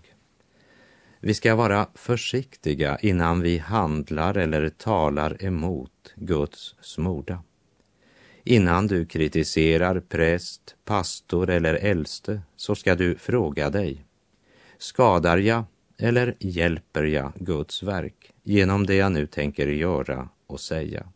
Vi 1.21 1.35
ska 1.35 1.55
vara 1.55 1.89
försiktiga 1.95 2.99
innan 2.99 3.41
vi 3.41 3.59
handlar 3.59 4.37
eller 4.37 4.69
talar 4.69 5.45
emot 5.45 6.15
Guds 6.17 6.75
smorda. 6.81 7.43
Innan 8.49 8.87
du 8.87 9.07
kritiserar 9.07 10.01
präst, 10.01 10.77
pastor 10.85 11.51
eller 11.51 11.75
äldste 11.75 12.41
så 12.57 12.75
ska 12.75 12.95
du 12.95 13.15
fråga 13.15 13.71
dig. 13.71 14.05
Skadar 14.79 15.39
jag 15.39 15.65
eller 15.99 16.37
hjälper 16.39 17.05
jag 17.05 17.33
Guds 17.35 17.83
verk 17.83 18.33
genom 18.43 18.87
det 18.87 18.95
jag 18.95 19.13
nu 19.13 19.27
tänker 19.27 19.67
göra 19.67 20.29
och 20.47 20.61
säga? 20.61 21.07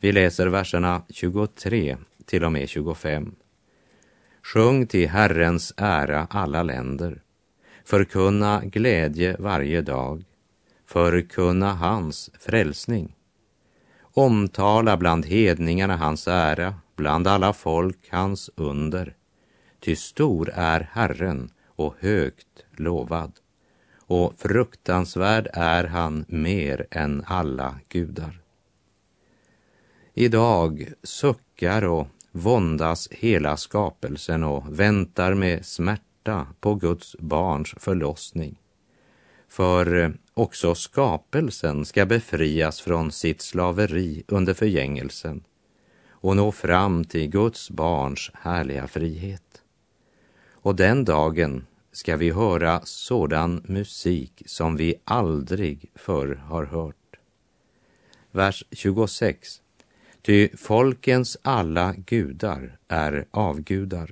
Vi 0.00 0.12
läser 0.12 0.46
verserna 0.46 1.02
23 1.08 1.96
till 2.26 2.44
och 2.44 2.52
med 2.52 2.68
25. 2.68 3.34
Sjung 4.42 4.86
till 4.86 5.08
Herrens 5.08 5.74
ära 5.76 6.26
alla 6.30 6.62
länder. 6.62 7.22
Förkunna 7.84 8.62
glädje 8.64 9.36
varje 9.38 9.82
dag. 9.82 10.24
Förkunna 10.86 11.74
hans 11.74 12.30
frälsning. 12.38 13.14
Omtala 14.14 14.96
bland 14.96 15.26
hedningarna 15.26 15.96
hans 15.96 16.28
ära, 16.28 16.74
bland 16.96 17.26
alla 17.26 17.52
folk 17.52 18.08
hans 18.10 18.50
under. 18.56 19.16
Ty 19.80 19.96
stor 19.96 20.50
är 20.54 20.88
Herren 20.92 21.50
och 21.66 21.94
högt 22.00 22.64
lovad 22.76 23.32
och 24.06 24.34
fruktansvärd 24.38 25.48
är 25.52 25.84
han 25.84 26.24
mer 26.28 26.86
än 26.90 27.24
alla 27.26 27.78
gudar. 27.88 28.40
Idag 30.14 30.92
suckar 31.02 31.84
och 31.84 32.06
våndas 32.32 33.08
hela 33.10 33.56
skapelsen 33.56 34.44
och 34.44 34.80
väntar 34.80 35.34
med 35.34 35.66
smärta 35.66 36.46
på 36.60 36.74
Guds 36.74 37.16
barns 37.18 37.74
förlossning. 37.78 38.58
För 39.48 40.14
också 40.34 40.74
skapelsen 40.74 41.84
ska 41.84 42.06
befrias 42.06 42.80
från 42.80 43.12
sitt 43.12 43.42
slaveri 43.42 44.24
under 44.28 44.54
förgängelsen 44.54 45.44
och 46.10 46.36
nå 46.36 46.52
fram 46.52 47.04
till 47.04 47.30
Guds 47.30 47.70
barns 47.70 48.30
härliga 48.34 48.88
frihet. 48.88 49.62
Och 50.52 50.76
den 50.76 51.04
dagen 51.04 51.66
ska 51.92 52.16
vi 52.16 52.30
höra 52.30 52.80
sådan 52.84 53.62
musik 53.64 54.42
som 54.46 54.76
vi 54.76 54.94
aldrig 55.04 55.90
förr 55.94 56.34
har 56.34 56.64
hört. 56.64 56.96
Vers 58.30 58.64
26. 58.70 59.62
Ty 60.22 60.48
folkens 60.56 61.36
alla 61.42 61.94
gudar 61.96 62.78
är 62.88 63.26
avgudar, 63.30 64.10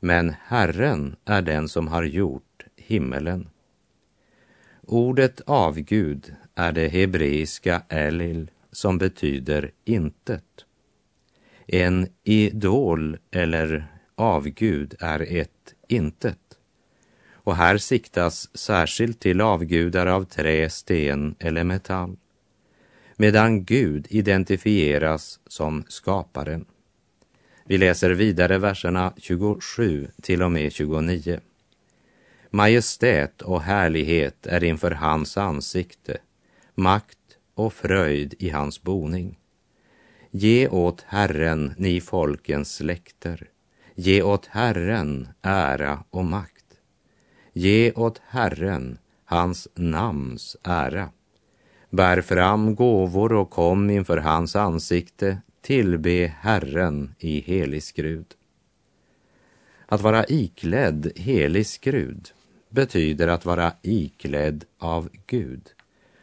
men 0.00 0.34
Herren 0.44 1.16
är 1.24 1.42
den 1.42 1.68
som 1.68 1.88
har 1.88 2.02
gjort 2.02 2.64
himmelen. 2.76 3.48
Ordet 4.92 5.40
avgud 5.46 6.34
är 6.54 6.72
det 6.72 6.88
hebreiska 6.88 7.82
elil 7.88 8.50
som 8.72 8.98
betyder 8.98 9.70
intet. 9.84 10.64
En 11.66 12.08
idol 12.24 13.18
eller 13.30 13.86
avgud 14.14 14.94
är 15.00 15.20
ett 15.20 15.74
intet. 15.88 16.38
Och 17.32 17.56
här 17.56 17.78
siktas 17.78 18.56
särskilt 18.56 19.20
till 19.20 19.40
avgudar 19.40 20.06
av 20.06 20.24
trä, 20.24 20.70
sten 20.70 21.34
eller 21.38 21.64
metall 21.64 22.16
medan 23.16 23.64
Gud 23.64 24.06
identifieras 24.10 25.40
som 25.46 25.84
skaparen. 25.88 26.64
Vi 27.64 27.78
läser 27.78 28.10
vidare 28.10 28.58
verserna 28.58 29.12
27 29.16 30.08
till 30.22 30.42
och 30.42 30.52
med 30.52 30.72
29. 30.72 31.40
Majestät 32.52 33.42
och 33.42 33.62
härlighet 33.62 34.46
är 34.46 34.64
inför 34.64 34.90
hans 34.90 35.36
ansikte, 35.36 36.18
makt 36.74 37.18
och 37.54 37.72
fröjd 37.72 38.34
i 38.38 38.50
hans 38.50 38.82
boning. 38.82 39.38
Ge 40.30 40.68
åt 40.68 41.04
Herren, 41.08 41.74
ni 41.76 42.00
folkens 42.00 42.74
släkter, 42.74 43.48
ge 43.94 44.22
åt 44.22 44.46
Herren 44.46 45.28
ära 45.42 46.04
och 46.10 46.24
makt. 46.24 46.64
Ge 47.52 47.92
åt 47.92 48.20
Herren 48.28 48.98
hans 49.24 49.68
namns 49.74 50.56
ära. 50.62 51.10
Bär 51.90 52.20
fram 52.20 52.74
gåvor 52.74 53.32
och 53.32 53.50
kom 53.50 53.90
inför 53.90 54.16
hans 54.16 54.56
ansikte, 54.56 55.38
tillbe 55.60 56.34
Herren 56.40 57.14
i 57.18 57.40
helig 57.40 57.82
skrud. 57.82 58.34
Att 59.86 60.00
vara 60.00 60.24
iklädd 60.28 61.12
helig 61.16 61.66
skrud 61.66 62.30
betyder 62.70 63.28
att 63.28 63.44
vara 63.44 63.72
iklädd 63.82 64.64
av 64.78 65.08
Gud. 65.26 65.70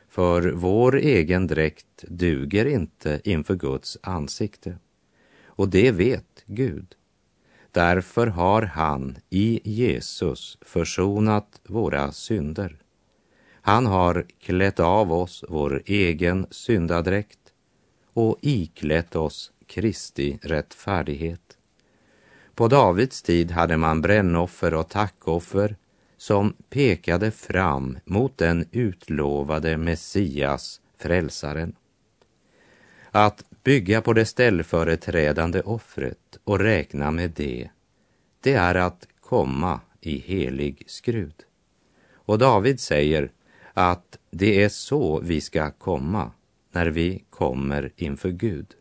För 0.10 0.52
vår 0.52 0.96
egen 0.96 1.48
dräkt 1.48 2.04
duger 2.08 2.66
inte 2.66 3.22
inför 3.24 3.56
Guds 3.56 3.98
ansikte. 4.04 4.78
Och 5.46 5.70
det 5.70 5.92
vet 5.92 6.44
Gud. 6.46 6.96
Därför 7.72 8.28
har 8.28 8.62
han 8.62 9.18
i 9.30 9.60
Jesus 9.64 10.58
försonat 10.62 11.62
våra 11.64 12.12
synder. 12.12 12.78
Han 13.62 13.86
har 13.86 14.26
klätt 14.40 14.80
av 14.80 15.14
oss 15.14 15.44
vår 15.50 15.82
egen 15.86 16.48
syndadräkt 16.52 17.54
och 18.14 18.38
iklätt 18.42 19.16
oss 19.16 19.52
Kristi 19.68 20.40
rättfärdighet. 20.42 21.58
På 22.56 22.68
Davids 22.68 23.22
tid 23.22 23.52
hade 23.52 23.78
man 23.78 24.02
brännoffer 24.02 24.74
och 24.74 24.90
tackoffer 24.90 25.76
som 26.17 26.53
pekade 26.69 27.32
fram 27.32 27.99
mot 28.06 28.38
den 28.38 28.65
utlovade 28.71 29.77
Messias, 29.77 30.82
frälsaren. 30.97 31.75
Att 33.12 33.43
bygga 33.63 34.01
på 34.01 34.13
det 34.13 34.25
ställföreträdande 34.25 35.62
offret 35.62 36.38
och 36.43 36.60
räkna 36.60 37.12
med 37.12 37.32
det, 37.32 37.69
det 38.41 38.53
är 38.53 38.75
att 38.75 39.08
komma 39.21 39.80
i 40.01 40.17
helig 40.17 40.84
skrud. 40.88 41.43
Och 42.13 42.38
David 42.38 42.80
säger 42.80 43.32
att 43.73 44.17
det 44.32 44.63
är 44.63 44.69
så 44.69 45.19
vi 45.19 45.41
ska 45.41 45.71
komma 45.71 46.32
när 46.71 46.88
vi 46.88 47.23
kommer 47.30 47.91
inför 47.95 48.30
Gud. 48.30 48.73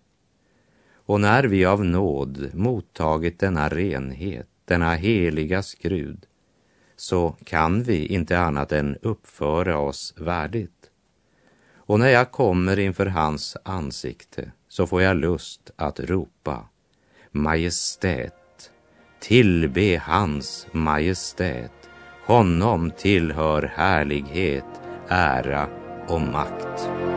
Och 0.94 1.20
när 1.20 1.44
vi 1.44 1.64
av 1.64 1.84
nåd 1.84 2.50
mottagit 2.54 3.38
denna 3.38 3.68
renhet, 3.68 4.48
denna 4.64 4.94
heliga 4.94 5.62
skrud, 5.62 6.25
så 6.96 7.36
kan 7.44 7.82
vi 7.82 8.06
inte 8.06 8.38
annat 8.38 8.72
än 8.72 8.96
uppföra 9.02 9.78
oss 9.78 10.14
värdigt. 10.16 10.90
Och 11.76 12.00
när 12.00 12.08
jag 12.08 12.30
kommer 12.30 12.78
inför 12.78 13.06
hans 13.06 13.56
ansikte 13.62 14.52
så 14.68 14.86
får 14.86 15.02
jag 15.02 15.16
lust 15.16 15.70
att 15.76 16.00
ropa 16.00 16.68
Majestät, 17.32 18.70
tillbe 19.20 20.02
hans 20.04 20.66
majestät. 20.72 21.72
Honom 22.26 22.90
tillhör 22.90 23.72
härlighet, 23.76 24.80
ära 25.08 25.68
och 26.08 26.20
makt. 26.20 27.15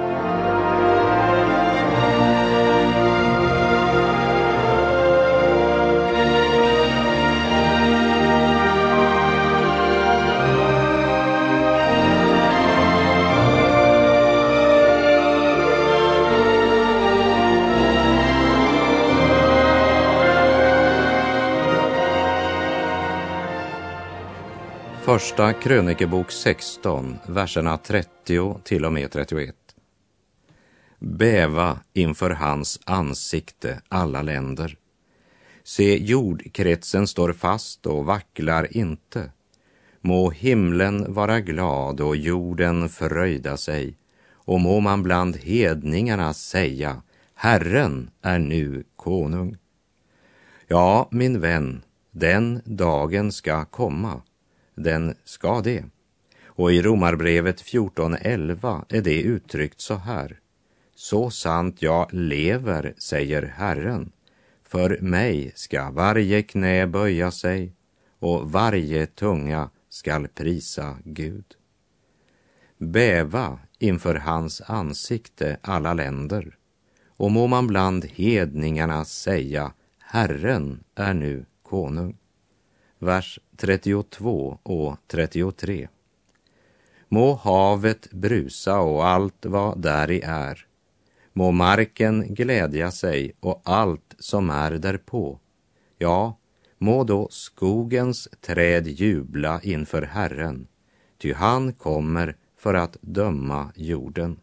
Första 25.10 25.54
krönikebok 25.54 26.32
16, 26.32 27.18
verserna 27.28 27.78
30 27.78 28.60
till 28.64 28.86
och 28.86 28.94
med 28.94 29.12
31. 29.12 29.56
Bäva 31.00 31.80
inför 31.94 32.30
hans 32.30 32.80
ansikte 32.86 33.82
alla 33.88 34.22
länder. 34.22 34.78
Se, 35.64 35.98
jordkretsen 35.98 37.08
står 37.08 37.34
fast 37.34 37.86
och 37.86 38.06
vacklar 38.06 38.78
inte. 38.78 39.32
Må 40.02 40.32
himlen 40.32 41.14
vara 41.14 41.40
glad 41.40 42.02
och 42.02 42.16
jorden 42.16 42.90
fröjda 42.90 43.58
sig 43.58 43.98
och 44.34 44.60
må 44.60 44.80
man 44.80 45.04
bland 45.04 45.38
hedningarna 45.38 46.34
säga 46.34 47.02
Herren 47.36 48.10
är 48.22 48.40
nu 48.40 48.84
konung. 48.96 49.58
Ja, 50.68 51.08
min 51.12 51.40
vän, 51.40 51.82
den 52.12 52.62
dagen 52.66 53.32
ska 53.32 53.66
komma 53.66 54.22
den 54.84 55.16
ska 55.24 55.62
det. 55.62 55.86
Och 56.46 56.72
i 56.72 56.82
Romarbrevet 56.82 57.62
14.11 57.62 58.86
är 58.90 59.02
det 59.02 59.22
uttryckt 59.22 59.82
så 59.82 59.96
här. 59.96 60.40
Så 60.96 61.30
sant 61.30 61.82
jag 61.82 62.14
lever, 62.14 62.94
säger 62.98 63.44
Herren, 63.44 64.12
för 64.64 64.98
mig 65.02 65.52
ska 65.56 65.92
varje 65.92 66.44
knä 66.44 66.88
böja 66.88 67.32
sig 67.32 67.74
och 68.20 68.52
varje 68.52 69.06
tunga 69.06 69.70
skall 69.90 70.28
prisa 70.28 70.98
Gud. 71.04 71.46
Bäva 72.78 73.60
inför 73.80 74.16
hans 74.16 74.62
ansikte 74.62 75.58
alla 75.62 75.94
länder 75.94 76.58
och 77.20 77.32
må 77.32 77.48
man 77.48 77.68
bland 77.68 78.06
hedningarna 78.06 79.06
säga 79.06 79.74
Herren 80.00 80.84
är 80.96 81.14
nu 81.14 81.46
konung. 81.64 82.18
Vers 83.00 83.40
32 83.58 84.60
och 84.64 84.98
33. 85.08 85.88
Må 87.08 87.34
havet 87.34 88.12
brusa 88.12 88.80
och 88.80 89.06
allt 89.06 89.46
vad 89.46 89.82
däri 89.82 90.22
är. 90.22 90.66
Må 91.34 91.52
marken 91.52 92.34
glädja 92.34 92.92
sig 92.92 93.34
och 93.40 93.62
allt 93.66 94.16
som 94.20 94.50
är 94.50 94.72
därpå. 94.72 95.40
Ja, 95.98 96.38
må 96.78 97.04
då 97.04 97.28
skogens 97.32 98.30
träd 98.42 98.88
jubla 98.88 99.62
inför 99.64 100.02
Herren, 100.02 100.68
ty 101.18 101.34
han 101.34 101.74
kommer 101.74 102.36
för 102.58 102.74
att 102.74 102.98
döma 103.02 103.72
jorden. 103.76 104.40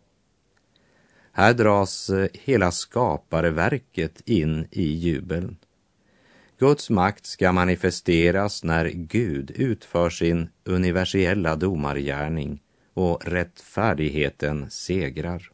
Här 1.33 1.55
dras 1.55 2.11
eh, 2.11 2.29
hela 2.33 2.71
skaparverket 2.71 4.21
in 4.25 4.66
i 4.71 4.83
jubeln. 4.83 5.57
Guds 6.59 6.90
makt 6.90 7.27
ska 7.27 7.53
manifesteras 7.53 8.64
när 8.64 8.88
Gud 8.88 9.51
utför 9.51 10.11
sin 10.11 10.49
universella 10.64 11.57
domargärning 11.57 12.62
och 12.95 13.27
rättfärdigheten 13.27 14.71
segrar. 14.71 15.51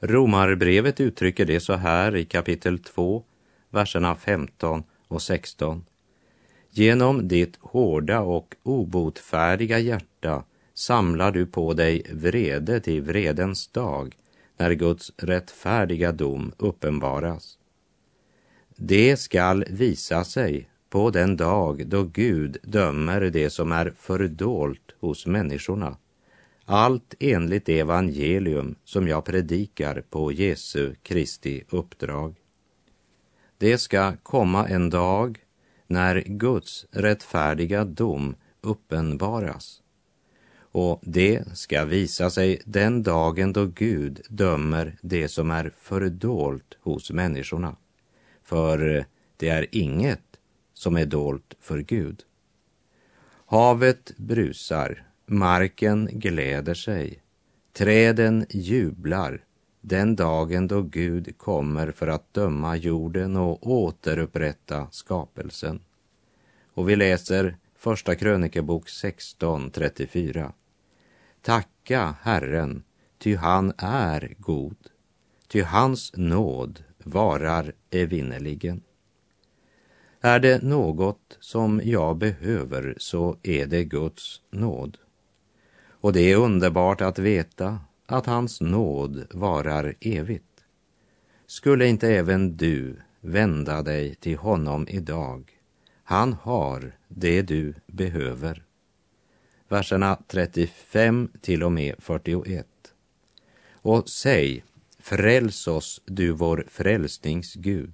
Romarbrevet 0.00 1.00
uttrycker 1.00 1.44
det 1.44 1.60
så 1.60 1.72
här 1.72 2.16
i 2.16 2.24
kapitel 2.24 2.78
2, 2.78 3.24
verserna 3.70 4.16
15 4.16 4.82
och 5.08 5.22
16. 5.22 5.84
Genom 6.70 7.28
ditt 7.28 7.56
hårda 7.60 8.20
och 8.20 8.54
obotfärdiga 8.62 9.78
hjärta 9.78 10.44
samlar 10.74 11.32
du 11.32 11.46
på 11.46 11.74
dig 11.74 12.02
vrede 12.12 12.80
till 12.80 13.02
vredens 13.02 13.68
dag 13.68 14.16
när 14.56 14.72
Guds 14.72 15.12
rättfärdiga 15.16 16.12
dom 16.12 16.52
uppenbaras. 16.58 17.58
Det 18.84 19.16
skall 19.16 19.64
visa 19.68 20.24
sig 20.24 20.68
på 20.90 21.10
den 21.10 21.36
dag 21.36 21.86
då 21.86 22.02
Gud 22.02 22.56
dömer 22.62 23.20
det 23.20 23.50
som 23.50 23.72
är 23.72 23.94
fördolt 23.96 24.94
hos 25.00 25.26
människorna. 25.26 25.96
Allt 26.64 27.14
enligt 27.20 27.66
det 27.66 27.78
evangelium 27.78 28.74
som 28.84 29.08
jag 29.08 29.24
predikar 29.24 30.02
på 30.10 30.32
Jesu 30.32 30.94
Kristi 31.02 31.64
uppdrag. 31.70 32.34
Det 33.58 33.78
ska 33.78 34.16
komma 34.22 34.68
en 34.68 34.90
dag 34.90 35.38
när 35.86 36.20
Guds 36.26 36.86
rättfärdiga 36.90 37.84
dom 37.84 38.34
uppenbaras. 38.60 39.82
Och 40.58 41.00
det 41.02 41.56
ska 41.56 41.84
visa 41.84 42.30
sig 42.30 42.60
den 42.64 43.02
dagen 43.02 43.52
då 43.52 43.66
Gud 43.66 44.20
dömer 44.28 44.98
det 45.02 45.28
som 45.28 45.50
är 45.50 45.72
fördolt 45.76 46.76
hos 46.80 47.10
människorna. 47.10 47.76
För 48.52 48.96
eh, 48.96 49.04
det 49.36 49.48
är 49.48 49.66
inget 49.70 50.40
som 50.74 50.96
är 50.96 51.06
dolt 51.06 51.54
för 51.60 51.78
Gud. 51.78 52.22
Havet 53.46 54.12
brusar, 54.16 55.06
marken 55.26 56.08
gläder 56.12 56.74
sig, 56.74 57.22
träden 57.72 58.46
jublar 58.50 59.44
den 59.80 60.16
dagen 60.16 60.68
då 60.68 60.82
Gud 60.82 61.38
kommer 61.38 61.92
för 61.92 62.06
att 62.06 62.34
döma 62.34 62.76
jorden 62.76 63.36
och 63.36 63.66
återupprätta 63.66 64.86
skapelsen. 64.90 65.80
Och 66.74 66.88
vi 66.88 66.96
läser 66.96 67.56
Första 67.76 68.14
krönikebok 68.14 68.86
16.34. 68.88 70.52
Tacka 71.42 72.14
Herren, 72.22 72.82
ty 73.18 73.36
han 73.36 73.72
är 73.78 74.34
god, 74.38 74.76
ty 75.48 75.62
hans 75.62 76.12
nåd 76.16 76.84
varar 77.04 77.72
evinnerligen. 77.90 78.82
Är 80.20 80.40
det 80.40 80.62
något 80.62 81.36
som 81.40 81.80
jag 81.84 82.16
behöver 82.16 82.94
så 82.98 83.36
är 83.42 83.66
det 83.66 83.84
Guds 83.84 84.40
nåd. 84.50 84.98
Och 85.84 86.12
det 86.12 86.32
är 86.32 86.36
underbart 86.36 87.00
att 87.00 87.18
veta 87.18 87.80
att 88.06 88.26
hans 88.26 88.60
nåd 88.60 89.26
varar 89.30 89.94
evigt. 90.00 90.64
Skulle 91.46 91.86
inte 91.86 92.08
även 92.08 92.56
du 92.56 92.96
vända 93.20 93.82
dig 93.82 94.14
till 94.14 94.36
honom 94.36 94.86
idag? 94.88 95.50
Han 96.04 96.32
har 96.32 96.92
det 97.08 97.42
du 97.42 97.74
behöver 97.86 98.64
verserna 99.72 100.18
35 100.26 101.28
till 101.40 101.62
och 101.62 101.72
med 101.72 101.94
41. 101.98 102.66
Och 103.72 104.08
säg, 104.08 104.64
fräls 105.02 105.66
oss, 105.66 106.00
du 106.06 106.32
vår 106.32 106.64
frälsningsgud. 106.68 107.92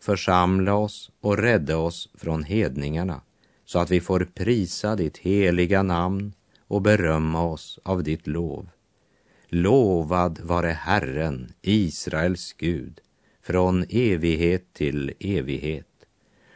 Församla 0.00 0.74
oss 0.74 1.10
och 1.20 1.38
rädda 1.38 1.78
oss 1.78 2.08
från 2.14 2.44
hedningarna, 2.44 3.20
så 3.64 3.78
att 3.78 3.90
vi 3.90 4.00
får 4.00 4.28
prisa 4.34 4.96
ditt 4.96 5.18
heliga 5.18 5.82
namn 5.82 6.32
och 6.66 6.82
berömma 6.82 7.44
oss 7.44 7.78
av 7.82 8.02
ditt 8.02 8.26
lov. 8.26 8.68
Lovad 9.48 10.40
vare 10.40 10.68
Herren, 10.68 11.52
Israels 11.62 12.52
Gud, 12.52 13.00
från 13.42 13.84
evighet 13.88 14.72
till 14.72 15.12
evighet. 15.20 15.86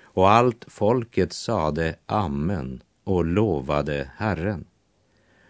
Och 0.03 0.31
allt 0.31 0.65
folket 0.69 1.33
sade 1.33 1.97
amen 2.07 2.83
och 3.05 3.25
lovade 3.25 4.11
Herren. 4.17 4.65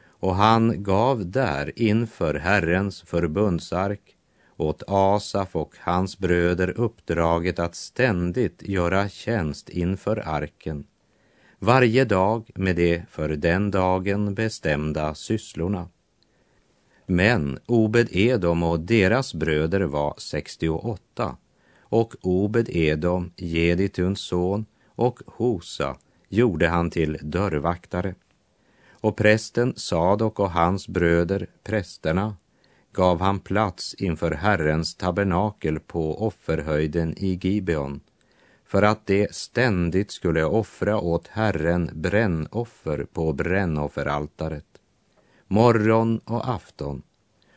Och 0.07 0.35
han 0.35 0.83
gav 0.83 1.31
där 1.31 1.73
inför 1.77 2.35
Herrens 2.35 3.03
förbundsark 3.03 4.16
åt 4.57 4.83
Asaf 4.87 5.57
och 5.57 5.75
hans 5.79 6.19
bröder 6.19 6.81
uppdraget 6.81 7.59
att 7.59 7.75
ständigt 7.75 8.63
göra 8.63 9.09
tjänst 9.09 9.69
inför 9.69 10.29
arken, 10.29 10.85
varje 11.59 12.05
dag 12.05 12.51
med 12.55 12.77
de 12.77 13.03
för 13.11 13.29
den 13.29 13.71
dagen 13.71 14.35
bestämda 14.35 15.15
sysslorna. 15.15 15.89
Men 17.07 17.59
Obed 17.67 18.09
Edom 18.11 18.63
och 18.63 18.81
deras 18.81 19.35
bröder 19.35 19.81
var 19.81 20.15
68 20.19 21.37
och 21.81 22.15
Obed 22.23 22.69
Edom, 22.69 23.33
Gedituns 23.37 24.21
son, 24.21 24.67
och 24.87 25.21
Hosa, 25.27 25.97
gjorde 26.29 26.69
han 26.69 26.91
till 26.91 27.19
dörrvaktare. 27.23 28.15
Och 28.91 29.17
prästen 29.17 29.75
Sadok 29.77 30.41
och 30.41 30.51
hans 30.51 30.89
bröder, 30.89 31.47
prästerna, 31.65 32.37
gav 32.97 33.21
han 33.21 33.41
plats 33.41 33.95
inför 33.95 34.31
Herrens 34.31 34.95
tabernakel 34.95 35.81
på 35.81 36.27
offerhöjden 36.27 37.15
i 37.19 37.39
Gibeon 37.43 38.01
för 38.65 38.83
att 38.83 39.07
de 39.07 39.29
ständigt 39.31 40.11
skulle 40.11 40.45
offra 40.45 41.01
åt 41.01 41.29
Herren 41.29 41.91
brännoffer 41.95 43.07
på 43.13 43.33
brännofferaltaret, 43.33 44.67
morgon 45.47 46.19
och 46.19 46.49
afton 46.49 47.03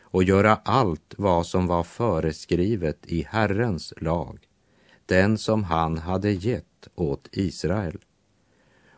och 0.00 0.24
göra 0.24 0.60
allt 0.64 1.14
vad 1.18 1.46
som 1.46 1.66
var 1.66 1.82
föreskrivet 1.82 3.06
i 3.06 3.26
Herrens 3.30 3.94
lag, 3.96 4.38
den 5.06 5.38
som 5.38 5.64
han 5.64 5.98
hade 5.98 6.30
gett 6.30 6.88
åt 6.94 7.28
Israel 7.32 7.98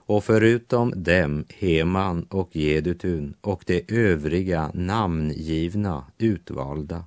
och 0.06 0.24
förutom 0.24 1.02
dem 1.02 1.44
Heman 1.48 2.26
och 2.30 2.56
Jedutun 2.56 3.34
och 3.40 3.64
de 3.66 3.84
övriga 3.88 4.70
namngivna 4.74 6.04
utvalda 6.18 7.04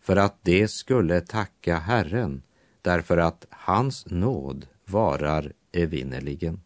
för 0.00 0.16
att 0.16 0.38
de 0.42 0.68
skulle 0.68 1.20
tacka 1.20 1.76
Herren 1.78 2.42
därför 2.82 3.18
att 3.18 3.46
hans 3.50 4.06
nåd 4.06 4.66
varar 4.84 5.52
evinnerligen. 5.72 6.60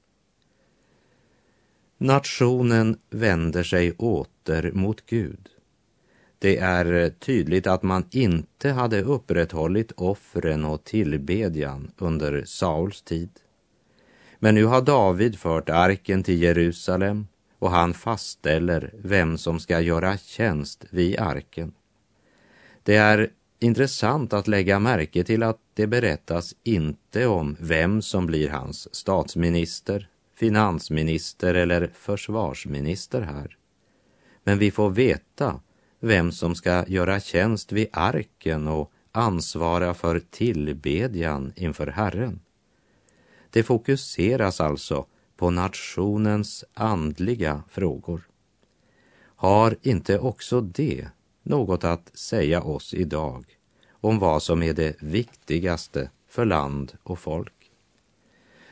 Nationen 1.98 2.98
vänder 3.11 3.62
sig 3.62 3.92
åter 3.92 4.72
mot 4.72 5.07
Gud. 5.07 5.48
Det 6.38 6.59
är 6.59 7.11
tydligt 7.11 7.66
att 7.66 7.83
man 7.83 8.04
inte 8.11 8.70
hade 8.70 9.02
upprätthållit 9.02 9.92
offren 9.92 10.64
och 10.64 10.85
tillbedjan 10.85 11.90
under 11.98 12.44
Sauls 12.44 13.02
tid. 13.02 13.31
Men 14.38 14.55
nu 14.55 14.64
har 14.64 14.83
David 14.83 15.38
fört 15.38 15.68
arken 15.68 16.22
till 16.22 16.42
Jerusalem 16.42 17.27
och 17.59 17.70
han 17.70 17.94
fastställer 17.94 18.94
vem 19.03 19.38
som 19.38 19.61
ska 19.61 19.81
göra 19.81 20.16
tjänst 20.16 20.85
vid 20.90 21.18
arken. 21.18 21.72
Det 22.83 22.96
är 22.96 23.31
intressant 23.59 24.33
att 24.33 24.48
lägga 24.48 24.79
märke 24.79 25.24
till 25.24 25.42
att 25.42 25.59
det 25.74 25.87
berättas 25.87 26.55
inte 26.64 27.27
om 27.27 27.57
vem 27.61 28.03
som 28.03 28.27
blir 28.27 28.48
hans 28.48 28.94
statsminister, 28.94 30.09
finansminister 30.37 31.55
eller 31.55 31.90
försvarsminister 31.94 33.20
här. 33.20 33.57
Men 34.44 34.59
vi 34.59 34.70
får 34.70 34.90
veta 34.90 35.61
vem 36.01 36.33
som 36.33 36.55
ska 36.55 36.85
göra 36.87 37.20
tjänst 37.20 37.72
vid 37.72 37.88
arken 37.92 38.68
och 38.68 38.92
ansvara 39.12 39.94
för 39.94 40.20
tillbedjan 40.31 41.53
inför 41.57 41.87
Herren. 41.87 42.40
Det 43.51 43.63
fokuseras 43.63 44.61
alltså 44.61 45.07
på 45.37 45.51
nationens 45.51 46.65
andliga 46.75 47.63
frågor. 47.69 48.29
Har 49.21 49.77
inte 49.83 50.19
också 50.19 50.61
det 50.61 51.09
något 51.43 51.85
att 51.85 52.11
säga 52.19 52.63
oss 52.63 52.95
idag 52.95 53.45
om 53.91 54.19
vad 54.19 54.43
som 54.43 54.63
är 54.63 54.73
det 54.73 55.03
viktigaste 55.03 56.11
för 56.29 56.45
land 56.45 56.93
och 57.03 57.19
folk? 57.19 57.53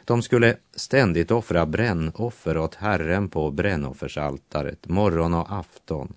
De 0.04 0.22
skulle 0.22 0.56
ständigt 0.74 1.30
offra 1.30 1.66
brännoffer 1.66 2.58
åt 2.58 2.74
Herren 2.74 3.28
på 3.28 3.50
brännoffersaltaret 3.50 4.88
morgon 4.88 5.34
och 5.34 5.52
afton 5.52 6.14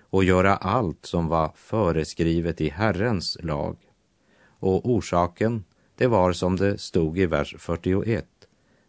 och 0.00 0.24
göra 0.24 0.56
allt 0.56 1.06
som 1.06 1.28
var 1.28 1.52
föreskrivet 1.54 2.60
i 2.60 2.68
Herrens 2.68 3.38
lag. 3.40 3.76
Och 4.58 4.90
orsaken, 4.90 5.64
det 5.96 6.06
var 6.06 6.32
som 6.32 6.56
det 6.56 6.78
stod 6.78 7.18
i 7.18 7.26
vers 7.26 7.54
41, 7.58 8.26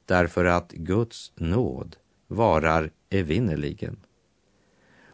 därför 0.05 0.45
att 0.45 0.71
Guds 0.71 1.31
nåd 1.35 1.95
varar 2.27 2.91
evinnerligen. 3.09 3.97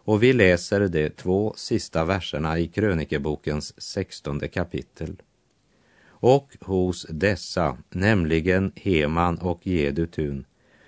Och 0.06 0.24
vi 0.24 0.34
läser 0.34 0.88
de 0.88 1.10
två 1.10 1.54
sista 1.58 2.06
verserna 2.06 2.60
i 2.60 2.68
krönikebokens 2.68 3.82
sextonde 3.82 4.48
kapitel. 4.48 5.22
Och 6.06 6.58
hos 6.62 7.06
dessa, 7.10 7.78
nämligen 7.90 8.72
Heman 8.76 9.38
och 9.38 9.68
Jedutun, 9.68 10.46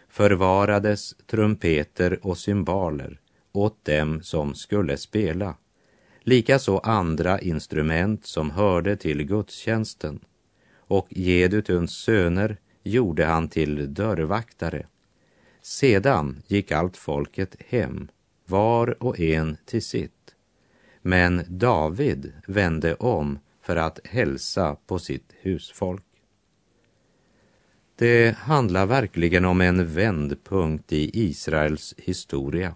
förvarades 0.09 1.15
trumpeter 1.27 2.19
och 2.21 2.37
cymbaler 2.37 3.19
åt 3.51 3.85
dem 3.85 4.23
som 4.23 4.55
skulle 4.55 4.97
spela, 4.97 5.55
likaså 6.21 6.77
andra 6.77 7.39
instrument 7.39 8.25
som 8.25 8.51
hörde 8.51 8.95
till 8.95 9.23
gudstjänsten. 9.23 10.19
Och 10.87 11.07
Jedutuns 11.09 11.91
söner 11.91 12.57
gjorde 12.83 13.25
han 13.25 13.49
till 13.49 13.93
dörrvaktare. 13.93 14.85
Sedan 15.61 16.43
gick 16.47 16.71
allt 16.71 16.97
folket 16.97 17.55
hem, 17.67 18.07
var 18.45 19.03
och 19.03 19.19
en 19.19 19.57
till 19.65 19.83
sitt. 19.83 20.35
Men 21.01 21.43
David 21.47 22.33
vände 22.47 22.95
om 22.95 23.39
för 23.61 23.75
att 23.75 23.99
hälsa 24.07 24.77
på 24.87 24.99
sitt 24.99 25.33
husfolk. 25.41 26.03
Det 27.95 28.37
handlar 28.37 28.85
verkligen 28.85 29.45
om 29.45 29.61
en 29.61 29.93
vändpunkt 29.93 30.93
i 30.93 31.11
Israels 31.13 31.95
historia. 31.97 32.73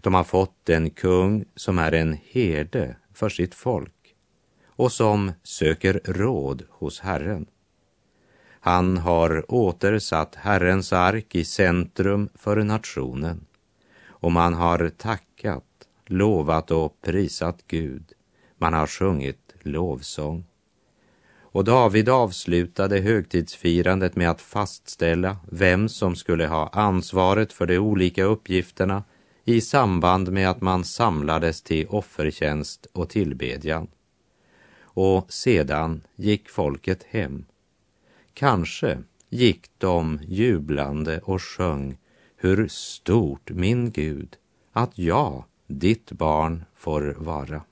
De 0.00 0.14
har 0.14 0.24
fått 0.24 0.68
en 0.68 0.90
kung 0.90 1.44
som 1.54 1.78
är 1.78 1.92
en 1.92 2.18
herde 2.24 2.96
för 3.12 3.28
sitt 3.28 3.54
folk 3.54 3.93
och 4.76 4.92
som 4.92 5.32
söker 5.42 6.00
råd 6.04 6.62
hos 6.70 7.00
Herren. 7.00 7.46
Han 8.60 8.96
har 8.96 9.52
återsatt 9.54 10.34
Herrens 10.34 10.92
ark 10.92 11.34
i 11.34 11.44
centrum 11.44 12.28
för 12.34 12.56
nationen 12.56 13.46
och 14.06 14.32
man 14.32 14.54
har 14.54 14.88
tackat, 14.88 15.64
lovat 16.06 16.70
och 16.70 17.00
prisat 17.00 17.64
Gud. 17.66 18.12
Man 18.58 18.72
har 18.72 18.86
sjungit 18.86 19.54
lovsång. 19.62 20.44
Och 21.54 21.64
David 21.64 22.08
avslutade 22.08 23.00
högtidsfirandet 23.00 24.16
med 24.16 24.30
att 24.30 24.40
fastställa 24.40 25.36
vem 25.50 25.88
som 25.88 26.16
skulle 26.16 26.46
ha 26.46 26.68
ansvaret 26.68 27.52
för 27.52 27.66
de 27.66 27.78
olika 27.78 28.24
uppgifterna 28.24 29.04
i 29.44 29.60
samband 29.60 30.32
med 30.32 30.50
att 30.50 30.60
man 30.60 30.84
samlades 30.84 31.62
till 31.62 31.86
offertjänst 31.86 32.86
och 32.92 33.08
tillbedjan. 33.08 33.86
Och 34.94 35.32
sedan 35.32 36.02
gick 36.16 36.48
folket 36.48 37.02
hem. 37.02 37.44
Kanske 38.34 39.02
gick 39.28 39.70
de 39.78 40.20
jublande 40.28 41.20
och 41.20 41.42
sjöng 41.42 41.96
Hur 42.36 42.68
stort, 42.68 43.50
min 43.50 43.90
Gud, 43.90 44.36
att 44.72 44.98
jag, 44.98 45.44
ditt 45.66 46.12
barn, 46.12 46.64
får 46.74 47.14
vara. 47.18 47.62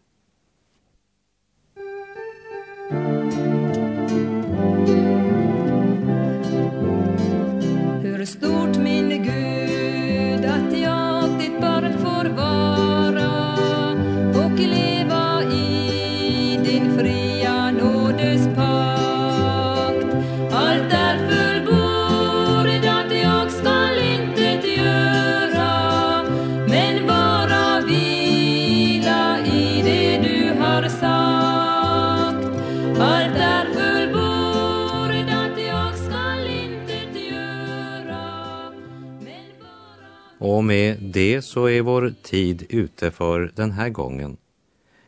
Och 40.62 40.66
med 40.66 40.98
det 41.03 41.42
så 41.42 41.68
är 41.68 41.83
vår 41.83 42.14
tid 42.22 42.66
ute 42.68 43.11
för 43.11 43.53
den 43.57 43.70
här 43.70 43.88
gången. 43.88 44.37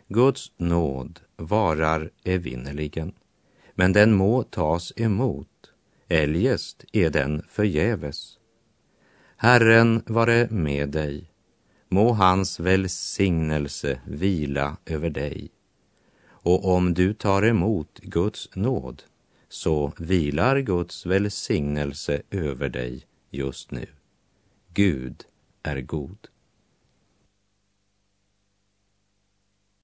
Guds 0.08 0.52
nåd 0.56 1.20
varar 1.36 2.10
evinnerligen, 2.24 3.12
men 3.74 3.92
den 3.92 4.14
må 4.14 4.42
tas 4.42 4.92
emot, 4.96 5.72
eljest 6.08 6.84
är 6.92 7.10
den 7.10 7.42
förgäves. 7.48 8.38
Herren 9.36 10.02
vare 10.06 10.48
med 10.50 10.88
dig, 10.88 11.30
må 11.88 12.12
hans 12.12 12.60
välsignelse 12.60 14.00
vila 14.06 14.76
över 14.86 15.10
dig. 15.10 15.50
Och 16.26 16.74
om 16.74 16.94
du 16.94 17.14
tar 17.14 17.42
emot 17.42 18.00
Guds 18.02 18.48
nåd, 18.54 19.02
så 19.48 19.92
vilar 19.98 20.58
Guds 20.58 21.06
välsignelse 21.06 22.22
över 22.30 22.68
dig 22.68 23.06
just 23.30 23.70
nu. 23.70 23.86
Gud 24.72 25.24
är 25.64 25.80
god. 25.80 26.28